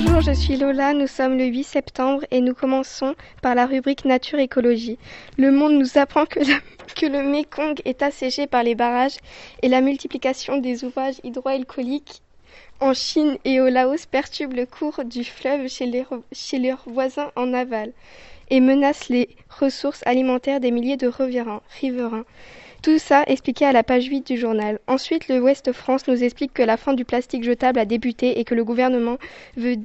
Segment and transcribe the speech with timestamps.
[0.00, 4.04] Bonjour, je suis Lola, nous sommes le 8 septembre et nous commençons par la rubrique
[4.04, 4.96] Nature Écologie.
[5.36, 9.16] Le monde nous apprend que, le Mekong est asséché par les barrages
[9.60, 12.22] et la multiplication des ouvrages hydroalcooliques
[12.78, 17.92] en Chine et au Laos perturbe le cours du fleuve chez leurs voisins en aval
[18.50, 22.24] et menace les ressources alimentaires des milliers de riverains.
[22.80, 24.78] Tout ça expliqué à la page 8 du journal.
[24.86, 28.44] Ensuite, le Ouest France nous explique que la fin du plastique jetable a débuté et
[28.44, 29.18] que le gouvernement
[29.56, 29.76] veut,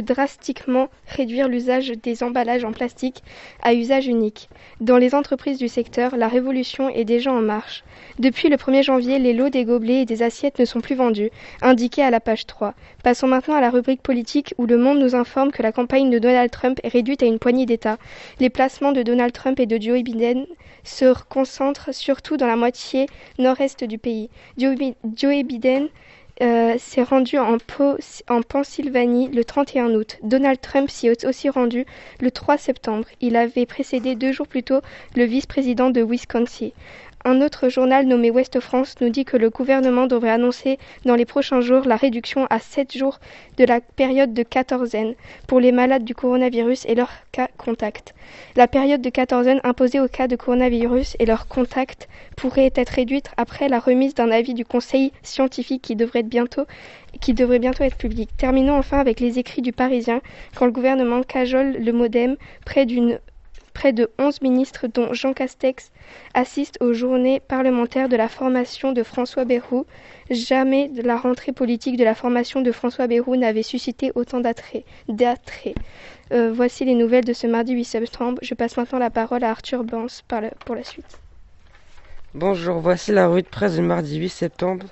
[0.00, 3.24] drastiquement réduire l'usage des emballages en plastique
[3.62, 4.48] à usage unique.
[4.80, 7.82] Dans les entreprises du secteur, la révolution est déjà en marche.
[8.20, 11.30] Depuis le 1er janvier, les lots des gobelets et des assiettes ne sont plus vendus,
[11.62, 12.74] indiqué à la page 3.
[13.02, 16.20] Passons maintenant à la rubrique politique où le monde nous informe que la campagne de
[16.20, 17.98] Donald Trump est réduite à une poignée d'États.
[18.38, 20.46] Les placements de Donald Trump et de Joe Biden
[20.84, 23.06] se concentrent surtout dans la moitié
[23.38, 24.28] nord-est du pays.
[24.58, 24.76] Joe,
[25.42, 25.88] Biden
[26.42, 27.56] euh, s'est rendu en,
[28.28, 30.18] en, Pennsylvanie le 31 août.
[30.22, 31.86] Donald Trump s'y est aussi rendu
[32.20, 33.06] le 3 septembre.
[33.22, 34.82] Il avait précédé deux jours plus tôt
[35.16, 36.72] le vice-président de Wisconsin.
[37.22, 41.26] Un autre journal nommé Ouest France nous dit que le gouvernement devrait annoncer dans les
[41.26, 43.20] prochains jours la réduction à 7 jours
[43.58, 45.14] de la période de quatorzaine
[45.46, 48.14] pour les malades du coronavirus et leurs cas contacts.
[48.56, 53.28] La période de quatorzaine imposée aux cas de coronavirus et leurs contacts pourrait être réduite
[53.36, 56.64] après la remise d'un avis du conseil scientifique qui devrait, bientôt,
[57.20, 58.30] qui devrait bientôt être public.
[58.38, 60.22] Terminons enfin avec les écrits du Parisien
[60.54, 63.18] quand le gouvernement cajole le modem près d'une
[63.80, 65.90] Près de onze ministres, dont Jean Castex,
[66.34, 69.86] assistent aux journées parlementaires de la formation de François Bayrou.
[70.28, 74.84] Jamais la rentrée politique de la formation de François Bayrou n'avait suscité autant d'attrait.
[76.30, 78.38] Euh, voici les nouvelles de ce mardi 8 septembre.
[78.42, 80.08] Je passe maintenant la parole à Arthur Bans
[80.66, 81.18] pour la suite.
[82.34, 84.88] Bonjour, voici la rue de presse du mardi 8 septembre.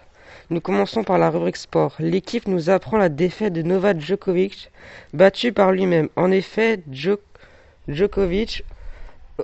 [0.48, 1.94] Nous commençons par la rubrique sport.
[1.98, 4.70] L'équipe nous apprend la défaite de Novak Djokovic,
[5.12, 6.08] battu par lui-même.
[6.16, 6.82] En effet,
[7.86, 8.64] Djokovic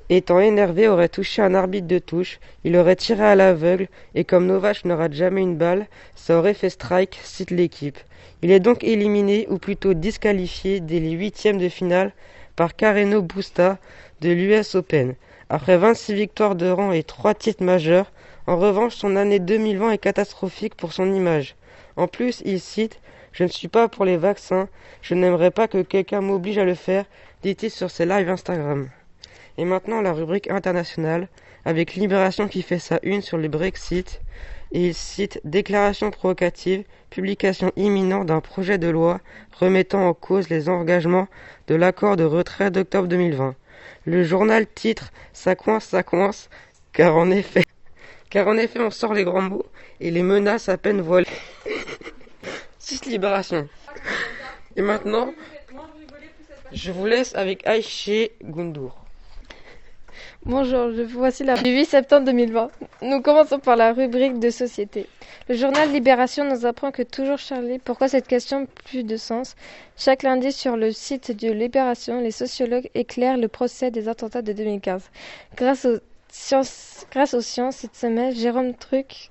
[0.08, 4.46] étant énervé, aurait touché un arbitre de touche, il aurait tiré à l'aveugle, et comme
[4.46, 7.98] Novak n'aura jamais une balle, ça aurait fait strike, cite l'équipe.
[8.42, 12.12] Il est donc éliminé, ou plutôt disqualifié, dès les huitièmes de finale
[12.56, 13.78] par Carreno Busta
[14.20, 15.14] de l'US Open.
[15.48, 18.12] Après 26 victoires de rang et 3 titres majeurs,
[18.46, 21.56] en revanche, son année 2020 est catastrophique pour son image.
[21.96, 23.00] En plus, il cite
[23.32, 24.68] Je ne suis pas pour les vaccins,
[25.02, 27.04] je n'aimerais pas que quelqu'un m'oblige à le faire,
[27.42, 28.88] dit-il sur ses lives Instagram.
[29.56, 31.28] Et maintenant la rubrique internationale,
[31.64, 34.20] avec Libération qui fait sa une sur le Brexit,
[34.72, 39.20] et il cite Déclaration provocative, publication imminente d'un projet de loi
[39.52, 41.28] remettant en cause les engagements
[41.68, 43.54] de l'accord de retrait d'octobre 2020.
[44.06, 46.50] Le journal titre Ça coince, ça coince,
[46.92, 47.64] car en effet,
[48.30, 49.66] car en effet on sort les grands mots
[50.00, 51.26] et les menaces à peine voilées.
[52.80, 53.68] Cite Libération.
[54.76, 55.32] Et maintenant,
[56.72, 59.03] je vous laisse avec Aïché Goundour.
[60.46, 62.70] Bonjour, je voici la 8 septembre 2020.
[63.00, 65.06] Nous commençons par la rubrique de société.
[65.48, 69.56] Le journal Libération nous apprend que toujours Charlie, pourquoi cette question plus de sens?
[69.96, 74.52] Chaque lundi sur le site de Libération, les sociologues éclairent le procès des attentats de
[74.52, 75.08] 2015.
[75.56, 75.96] Grâce aux
[76.30, 79.30] sciences, grâce aux sciences cette semaine, Jérôme Truc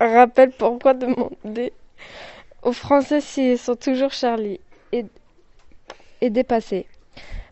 [0.00, 1.72] rappelle pourquoi demander
[2.64, 4.58] aux Français s'ils sont toujours Charlie
[4.90, 5.04] et,
[6.20, 6.86] et dépassés.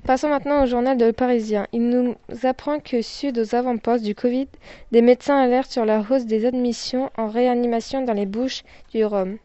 [0.07, 1.67] Passons maintenant au journal de Le Parisien.
[1.73, 4.47] Il nous apprend que, suite aux avant-postes du Covid,
[4.93, 8.63] des médecins alertent sur la hausse des admissions en réanimation dans les Bouches
[8.95, 9.39] du Rhum.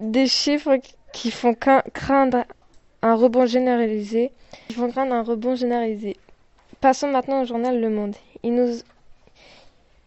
[0.00, 0.80] Des chiffres
[1.12, 2.44] qui font craindre
[3.02, 4.32] un rebond généralisé.
[6.80, 8.16] Passons maintenant au journal Le Monde.
[8.42, 8.54] Il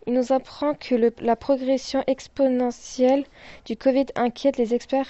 [0.08, 3.24] nous, apprend que la progression exponentielle
[3.64, 5.08] du Covid inquiète les experts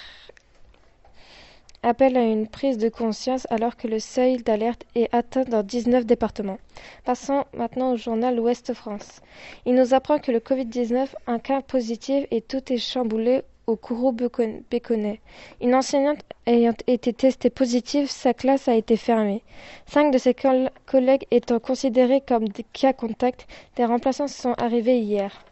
[1.84, 6.06] appelle à une prise de conscience alors que le seuil d'alerte est atteint dans 19
[6.06, 6.60] départements.
[7.06, 9.22] Passons maintenant au journal Ouest France.
[9.66, 14.14] Il nous apprend que le Covid-19, un cas positif et tout est chamboulé au Kourou
[14.14, 15.20] Béconnet.
[15.62, 19.44] Une enseignante ayant été testée positive, sa classe a été fermée.
[19.86, 25.44] Cinq de ses collègues étant considérés comme des cas contacts, des remplaçants sont arrivés hier.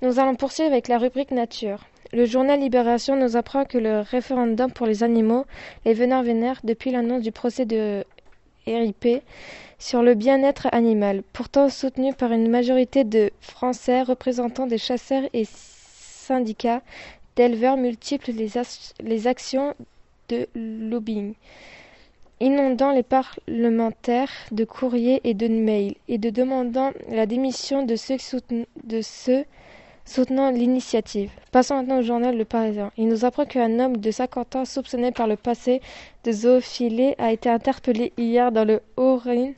[0.00, 1.80] Nous allons poursuivre avec la rubrique nature.
[2.14, 5.46] Le journal Libération nous apprend que le référendum pour les animaux,
[5.84, 8.04] les veneurs vénères, depuis l'annonce du procès de
[8.68, 9.20] RIP
[9.80, 15.44] sur le bien-être animal, pourtant soutenu par une majorité de Français représentant des chasseurs et
[15.44, 16.82] syndicats
[17.34, 18.48] d'éleveurs multiplient
[19.00, 19.74] les, actions
[20.28, 21.34] de lobbying
[22.38, 29.44] inondant les parlementaires de courriers et de mails, et de demandant la démission de ceux
[30.04, 31.30] soutenant l'initiative.
[31.52, 32.90] Passons maintenant au journal Le Parisien.
[32.96, 35.80] Il nous apprend qu'un homme de 50 ans soupçonné par le passé
[36.24, 39.52] de zoophilie a été interpellé hier dans le Haut-Rhin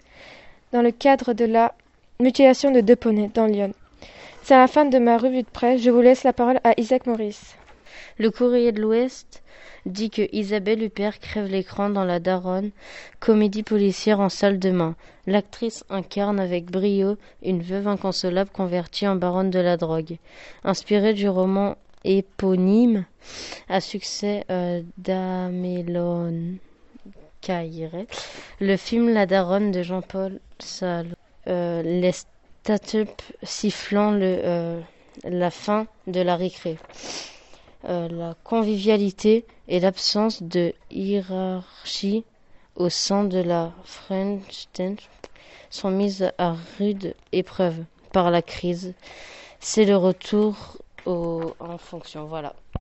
[0.73, 1.75] dans le cadre de la
[2.21, 3.73] mutilation de deux poneys dans Lyon.
[4.43, 5.83] C'est la fin de ma revue de presse.
[5.83, 7.57] Je vous laisse la parole à Isaac Maurice.
[8.19, 9.43] Le courrier de l'Ouest
[9.85, 12.71] dit que Isabelle Huppert crève l'écran dans La Daronne,
[13.21, 14.97] comédie policière en salle de main.
[15.27, 20.19] L'actrice incarne avec brio une veuve inconsolable convertie en baronne de la drogue.
[20.65, 23.05] Inspirée du roman éponyme
[23.69, 24.83] à succès euh,
[27.41, 28.07] Caïret,
[28.61, 31.15] le film La Daronne de Jean-Paul Sal.
[31.49, 32.13] Euh, les
[33.45, 34.81] sifflant euh,
[35.25, 36.77] la fin de la récré.
[37.89, 42.25] Euh, la convivialité et l'absence de hiérarchie
[42.75, 44.69] au sein de la French
[45.71, 48.95] sont mises à rude épreuve par la crise.
[49.61, 52.27] C'est le retour en fonction.
[52.27, 52.55] Voilà.